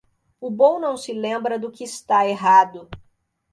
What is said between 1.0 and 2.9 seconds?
lembra do que está errado.